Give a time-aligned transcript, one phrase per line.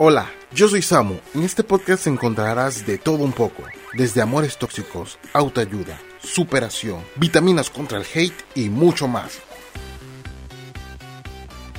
[0.00, 1.16] Hola, yo soy Samu.
[1.34, 3.64] En este podcast encontrarás de todo un poco,
[3.94, 9.40] desde amores tóxicos, autoayuda, superación, vitaminas contra el hate y mucho más.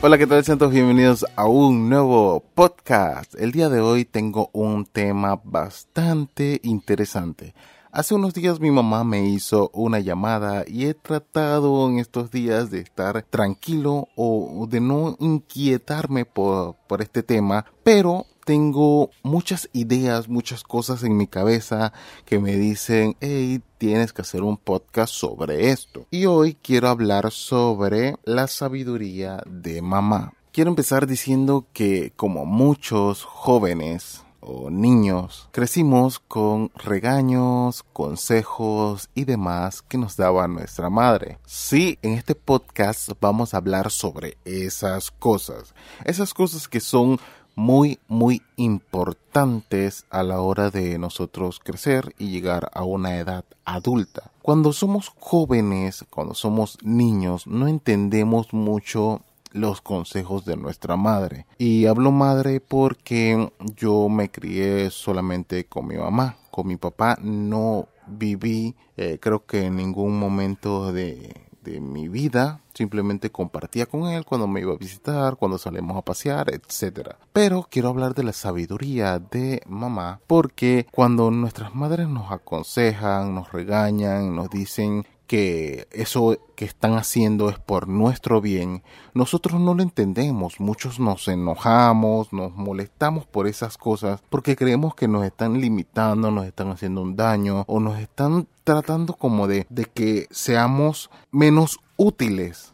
[0.01, 0.43] Hola, ¿qué tal?
[0.43, 3.35] Sean bienvenidos a un nuevo podcast.
[3.35, 7.53] El día de hoy tengo un tema bastante interesante.
[7.91, 12.69] Hace unos días mi mamá me hizo una llamada y he tratado en estos días
[12.69, 20.29] de estar tranquilo o de no inquietarme por, por este tema, pero tengo muchas ideas,
[20.29, 21.91] muchas cosas en mi cabeza
[22.25, 26.05] que me dicen, hey, tienes que hacer un podcast sobre esto.
[26.11, 30.33] Y hoy quiero hablar sobre la sabiduría de mamá.
[30.51, 34.23] Quiero empezar diciendo que como muchos jóvenes
[34.71, 41.39] niños, crecimos con regaños, consejos y demás que nos daba nuestra madre.
[41.45, 45.73] Sí, en este podcast vamos a hablar sobre esas cosas,
[46.05, 47.19] esas cosas que son
[47.55, 54.31] muy, muy importantes a la hora de nosotros crecer y llegar a una edad adulta.
[54.41, 61.45] Cuando somos jóvenes, cuando somos niños, no entendemos mucho los consejos de nuestra madre.
[61.57, 66.37] Y hablo madre porque yo me crié solamente con mi mamá.
[66.51, 72.61] Con mi papá no viví, eh, creo que en ningún momento de, de mi vida.
[72.73, 77.15] Simplemente compartía con él cuando me iba a visitar, cuando salimos a pasear, etc.
[77.33, 83.51] Pero quiero hablar de la sabiduría de mamá porque cuando nuestras madres nos aconsejan, nos
[83.51, 88.81] regañan, nos dicen que eso que están haciendo es por nuestro bien,
[89.13, 95.07] nosotros no lo entendemos, muchos nos enojamos, nos molestamos por esas cosas porque creemos que
[95.07, 99.85] nos están limitando, nos están haciendo un daño o nos están tratando como de, de
[99.85, 102.73] que seamos menos útiles.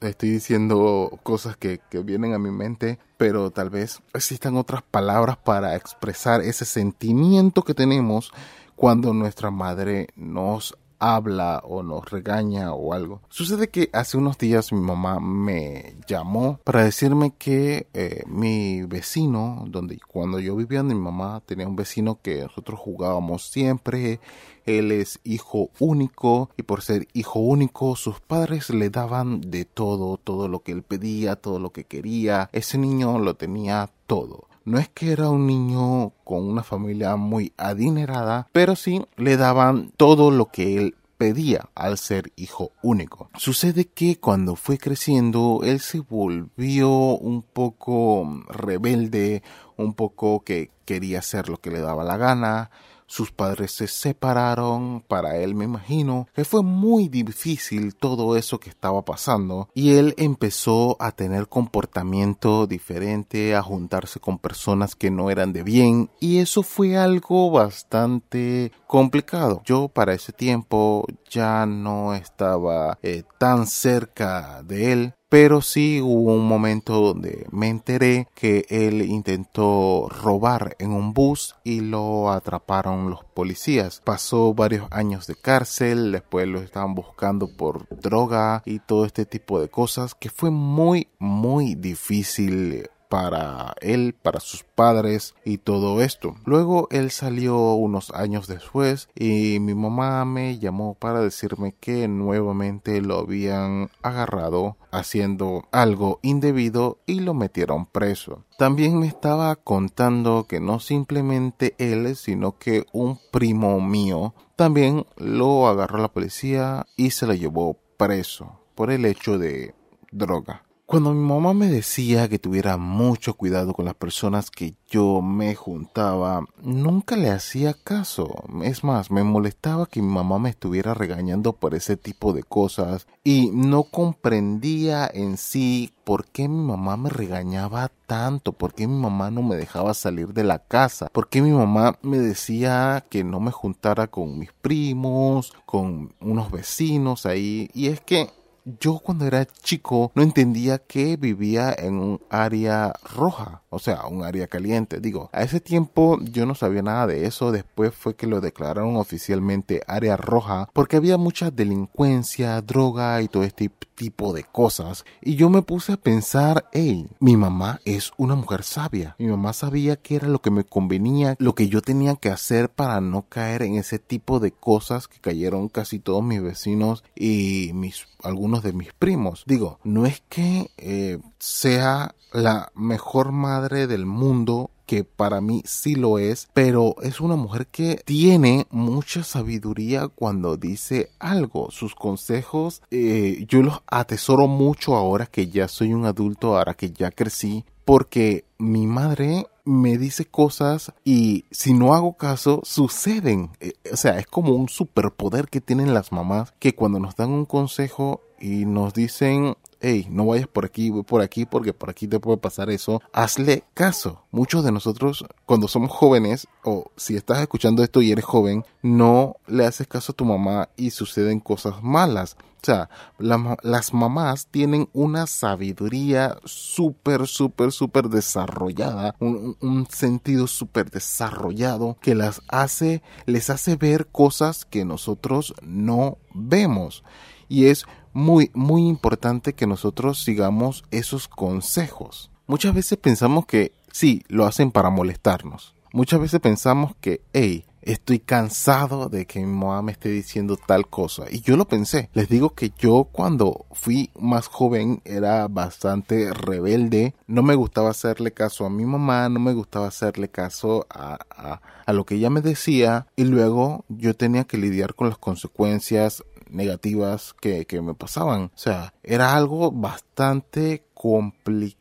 [0.00, 5.36] Estoy diciendo cosas que, que vienen a mi mente, pero tal vez existan otras palabras
[5.36, 8.32] para expresar ese sentimiento que tenemos
[8.76, 13.22] cuando nuestra madre nos habla o nos regaña o algo.
[13.28, 19.64] Sucede que hace unos días mi mamá me llamó para decirme que eh, mi vecino,
[19.66, 24.20] donde cuando yo vivía mi mamá tenía un vecino que nosotros jugábamos siempre,
[24.66, 30.18] él es hijo único y por ser hijo único sus padres le daban de todo,
[30.18, 32.50] todo lo que él pedía, todo lo que quería.
[32.52, 34.49] Ese niño lo tenía todo.
[34.70, 39.90] No es que era un niño con una familia muy adinerada, pero sí le daban
[39.96, 43.30] todo lo que él pedía al ser hijo único.
[43.36, 49.42] Sucede que cuando fue creciendo, él se volvió un poco rebelde,
[49.76, 52.70] un poco que quería hacer lo que le daba la gana,
[53.10, 58.70] sus padres se separaron, para él me imagino que fue muy difícil todo eso que
[58.70, 65.28] estaba pasando y él empezó a tener comportamiento diferente, a juntarse con personas que no
[65.28, 69.60] eran de bien y eso fue algo bastante complicado.
[69.64, 76.34] Yo para ese tiempo ya no estaba eh, tan cerca de él pero sí hubo
[76.34, 83.10] un momento donde me enteré que él intentó robar en un bus y lo atraparon
[83.10, 84.02] los policías.
[84.04, 89.60] Pasó varios años de cárcel, después lo estaban buscando por droga y todo este tipo
[89.60, 96.36] de cosas que fue muy muy difícil para él, para sus padres y todo esto.
[96.46, 103.02] Luego él salió unos años después y mi mamá me llamó para decirme que nuevamente
[103.02, 108.44] lo habían agarrado haciendo algo indebido y lo metieron preso.
[108.56, 115.66] También me estaba contando que no simplemente él, sino que un primo mío también lo
[115.66, 119.74] agarró la policía y se lo llevó preso por el hecho de
[120.12, 120.64] droga.
[120.90, 125.54] Cuando mi mamá me decía que tuviera mucho cuidado con las personas que yo me
[125.54, 128.42] juntaba, nunca le hacía caso.
[128.64, 133.06] Es más, me molestaba que mi mamá me estuviera regañando por ese tipo de cosas
[133.22, 139.00] y no comprendía en sí por qué mi mamá me regañaba tanto, por qué mi
[139.00, 143.22] mamá no me dejaba salir de la casa, por qué mi mamá me decía que
[143.22, 147.70] no me juntara con mis primos, con unos vecinos ahí.
[147.74, 148.28] Y es que
[148.64, 154.24] yo cuando era chico no entendía que vivía en un área roja, o sea, un
[154.24, 155.00] área caliente.
[155.00, 158.96] Digo, a ese tiempo yo no sabía nada de eso, después fue que lo declararon
[158.96, 163.70] oficialmente área roja porque había mucha delincuencia, droga y todo este
[164.00, 165.04] tipo de cosas.
[165.20, 169.14] Y yo me puse a pensar, hey, mi mamá es una mujer sabia.
[169.18, 172.70] Mi mamá sabía qué era lo que me convenía, lo que yo tenía que hacer
[172.70, 177.72] para no caer en ese tipo de cosas que cayeron casi todos mis vecinos y
[177.74, 179.44] mis algunos de mis primos.
[179.46, 185.94] Digo, no es que eh, sea la mejor madre del mundo que para mí sí
[185.94, 191.70] lo es, pero es una mujer que tiene mucha sabiduría cuando dice algo.
[191.70, 196.90] Sus consejos eh, yo los atesoro mucho ahora que ya soy un adulto, ahora que
[196.90, 203.50] ya crecí, porque mi madre me dice cosas y si no hago caso suceden.
[203.60, 207.30] Eh, o sea, es como un superpoder que tienen las mamás que cuando nos dan
[207.30, 211.90] un consejo y nos dicen hey, no vayas por aquí, voy por aquí porque por
[211.90, 214.22] aquí te puede pasar eso, hazle caso.
[214.30, 219.36] Muchos de nosotros, cuando somos jóvenes, o si estás escuchando esto y eres joven, no
[219.46, 222.36] le haces caso a tu mamá y suceden cosas malas.
[222.62, 230.90] O sea, las mamás tienen una sabiduría súper, súper, súper desarrollada, un, un sentido súper
[230.90, 237.02] desarrollado que las hace, les hace ver cosas que nosotros no vemos.
[237.48, 242.30] Y es muy, muy importante que nosotros sigamos esos consejos.
[242.46, 245.74] Muchas veces pensamos que sí, lo hacen para molestarnos.
[245.92, 250.86] Muchas veces pensamos que, hey, estoy cansado de que mi mamá me esté diciendo tal
[250.88, 251.24] cosa.
[251.30, 252.10] Y yo lo pensé.
[252.12, 257.14] Les digo que yo cuando fui más joven era bastante rebelde.
[257.26, 261.60] No me gustaba hacerle caso a mi mamá, no me gustaba hacerle caso a, a,
[261.86, 263.06] a lo que ella me decía.
[263.16, 268.44] Y luego yo tenía que lidiar con las consecuencias negativas que, que me pasaban.
[268.54, 271.80] O sea, era algo bastante complicado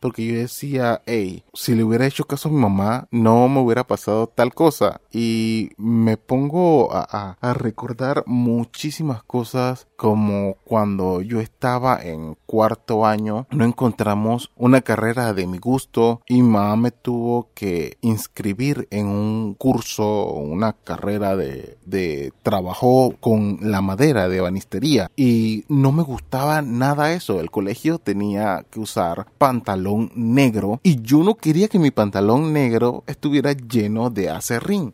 [0.00, 3.86] porque yo decía, hey, si le hubiera hecho caso a mi mamá, no me hubiera
[3.86, 5.00] pasado tal cosa.
[5.12, 13.46] Y me pongo a, a, recordar muchísimas cosas como cuando yo estaba en cuarto año,
[13.50, 19.54] no encontramos una carrera de mi gusto y mamá me tuvo que inscribir en un
[19.54, 26.62] curso, una carrera de, de trabajo con la madera de banistería y no me gustaba
[26.62, 27.40] nada eso.
[27.40, 33.04] El colegio tenía que usar pantalón negro y yo no quería que mi pantalón negro
[33.06, 34.92] estuviera lleno de acerrín.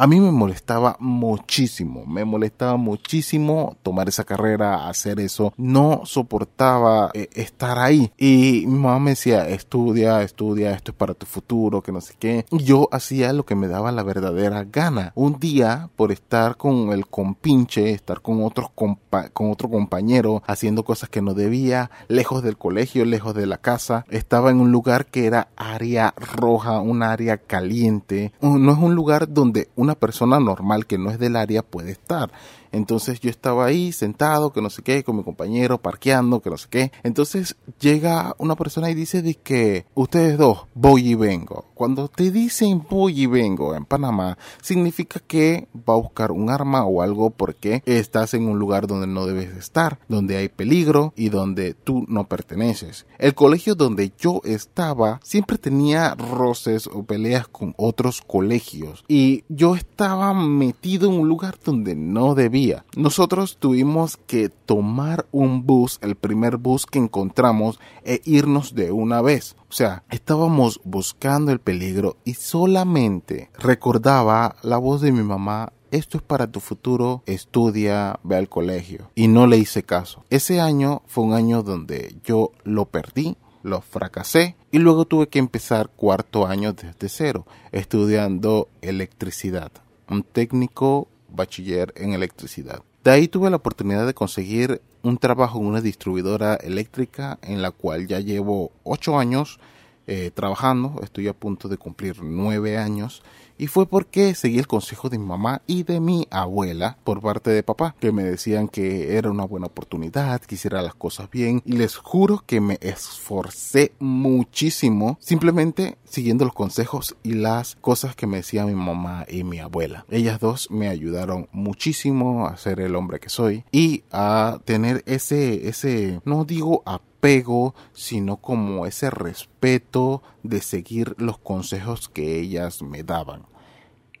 [0.00, 5.52] A mí me molestaba muchísimo, me molestaba muchísimo tomar esa carrera, hacer eso.
[5.56, 8.12] No soportaba eh, estar ahí.
[8.16, 12.14] Y mi mamá me decía, estudia, estudia, esto es para tu futuro, que no sé
[12.16, 12.46] qué.
[12.52, 15.10] Yo hacía lo que me daba la verdadera gana.
[15.16, 21.08] Un día, por estar con el compinche, estar con, otros con otro compañero, haciendo cosas
[21.08, 25.26] que no debía, lejos del colegio, lejos de la casa, estaba en un lugar que
[25.26, 28.32] era área roja, un área caliente.
[28.40, 32.30] No es un lugar donde una persona normal que no es del área puede estar.
[32.72, 36.56] Entonces yo estaba ahí sentado, que no sé qué, con mi compañero, parqueando, que no
[36.56, 36.92] sé qué.
[37.02, 41.66] Entonces llega una persona y dice de que ustedes dos, voy y vengo.
[41.74, 46.84] Cuando te dicen voy y vengo en Panamá, significa que va a buscar un arma
[46.84, 51.28] o algo porque estás en un lugar donde no debes estar, donde hay peligro y
[51.28, 53.06] donde tú no perteneces.
[53.18, 59.74] El colegio donde yo estaba siempre tenía roces o peleas con otros colegios y yo
[59.74, 62.57] estaba metido en un lugar donde no debía.
[62.96, 69.22] Nosotros tuvimos que tomar un bus, el primer bus que encontramos, e irnos de una
[69.22, 69.56] vez.
[69.68, 76.18] O sea, estábamos buscando el peligro y solamente recordaba la voz de mi mamá esto
[76.18, 79.10] es para tu futuro, estudia, ve al colegio.
[79.14, 80.22] Y no le hice caso.
[80.28, 85.38] Ese año fue un año donde yo lo perdí, lo fracasé y luego tuve que
[85.38, 89.72] empezar cuarto año desde cero, estudiando electricidad,
[90.10, 92.82] un técnico bachiller en electricidad.
[93.04, 97.70] De ahí tuve la oportunidad de conseguir un trabajo en una distribuidora eléctrica en la
[97.70, 99.60] cual ya llevo ocho años
[100.06, 103.22] eh, trabajando, estoy a punto de cumplir nueve años
[103.58, 107.50] y fue porque seguí el consejo de mi mamá y de mi abuela por parte
[107.50, 111.62] de papá, que me decían que era una buena oportunidad, que hiciera las cosas bien
[111.64, 118.26] y les juro que me esforcé muchísimo simplemente siguiendo los consejos y las cosas que
[118.26, 120.06] me decían mi mamá y mi abuela.
[120.08, 125.68] Ellas dos me ayudaron muchísimo a ser el hombre que soy y a tener ese,
[125.68, 133.02] ese, no digo apego, sino como ese respeto de seguir los consejos que ellas me
[133.02, 133.46] daban.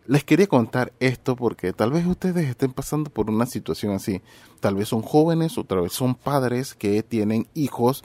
[0.06, 4.22] Les quería contar esto porque tal vez ustedes estén pasando por una situación así.
[4.58, 8.02] Tal vez son jóvenes o tal vez son padres que tienen hijos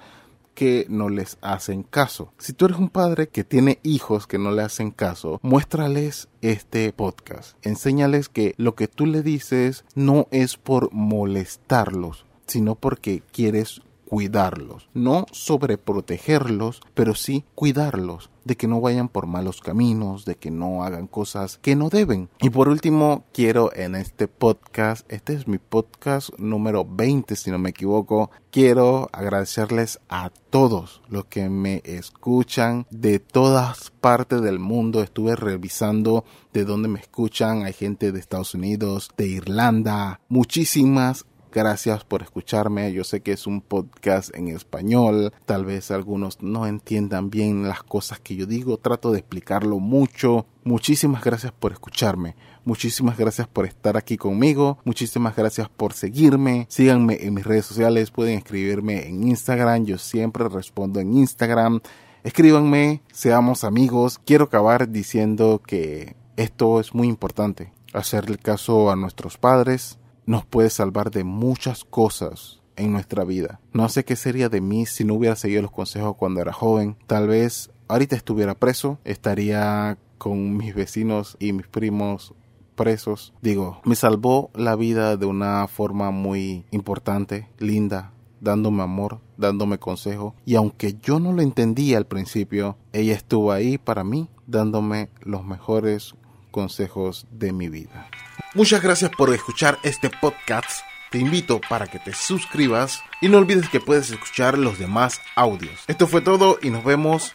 [0.53, 2.34] que no les hacen caso.
[2.38, 6.92] Si tú eres un padre que tiene hijos que no le hacen caso, muéstrales este
[6.92, 7.58] podcast.
[7.62, 14.89] Enséñales que lo que tú le dices no es por molestarlos, sino porque quieres cuidarlos,
[14.93, 20.83] no sobreprotegerlos, pero sí cuidarlos de que no vayan por malos caminos, de que no
[20.83, 22.29] hagan cosas que no deben.
[22.41, 27.60] Y por último, quiero en este podcast, este es mi podcast número 20 si no
[27.60, 35.01] me equivoco, quiero agradecerles a todos los que me escuchan de todas partes del mundo.
[35.01, 37.63] Estuve revisando de dónde me escuchan.
[37.63, 40.19] Hay gente de Estados Unidos, de Irlanda.
[40.29, 42.91] Muchísimas Gracias por escucharme.
[42.93, 45.31] Yo sé que es un podcast en español.
[45.45, 48.77] Tal vez algunos no entiendan bien las cosas que yo digo.
[48.77, 50.48] Trato de explicarlo mucho.
[50.63, 52.36] Muchísimas gracias por escucharme.
[52.65, 54.79] Muchísimas gracias por estar aquí conmigo.
[54.83, 56.65] Muchísimas gracias por seguirme.
[56.69, 58.10] Síganme en mis redes sociales.
[58.10, 59.86] Pueden escribirme en Instagram.
[59.86, 61.81] Yo siempre respondo en Instagram.
[62.24, 63.03] Escríbanme.
[63.12, 64.19] Seamos amigos.
[64.25, 67.72] Quiero acabar diciendo que esto es muy importante.
[67.93, 73.60] Hacerle caso a nuestros padres nos puede salvar de muchas cosas en nuestra vida.
[73.72, 76.98] No sé qué sería de mí si no hubiera seguido los consejos cuando era joven.
[77.08, 82.34] Tal vez ahorita estuviera preso, estaría con mis vecinos y mis primos
[82.75, 83.34] presos.
[83.42, 88.12] Digo, me salvó la vida de una forma muy importante, linda,
[88.42, 90.36] dándome amor, dándome consejo.
[90.46, 95.46] Y aunque yo no lo entendía al principio, ella estuvo ahí para mí, dándome los
[95.46, 96.15] mejores
[96.51, 98.08] consejos de mi vida.
[98.55, 100.86] Muchas gracias por escuchar este podcast.
[101.10, 105.83] Te invito para que te suscribas y no olvides que puedes escuchar los demás audios.
[105.88, 107.33] Esto fue todo y nos vemos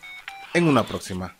[0.55, 1.38] en una próxima.